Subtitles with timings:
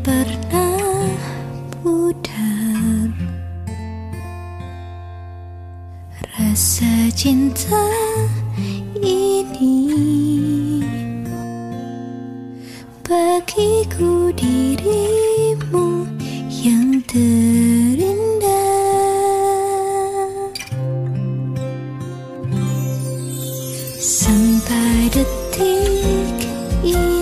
[0.00, 1.12] Pernah
[1.84, 3.12] pudar.
[6.40, 7.84] Rasa cinta
[9.04, 10.00] ini
[13.04, 16.08] Bagiku dirimu
[16.48, 18.56] yang terindah.
[24.00, 26.40] Sampai detik
[26.80, 27.19] ini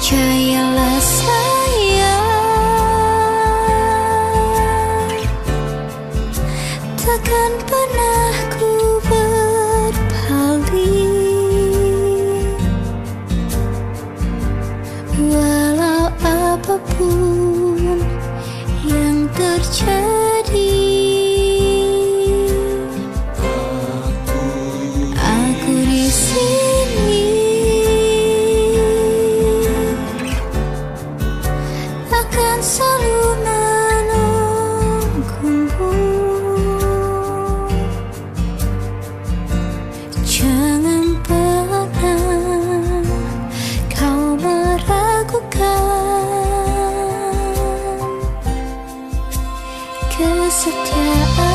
[0.00, 0.16] 却
[0.52, 0.87] 有了
[50.18, 51.47] kesetiaan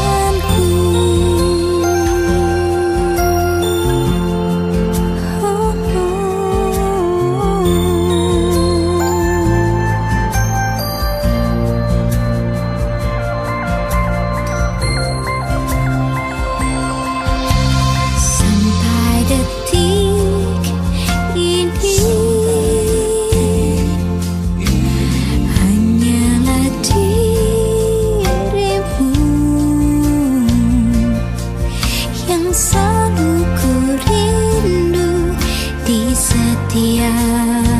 [35.93, 37.72] di setiap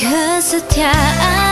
[0.00, 1.45] kesetiaan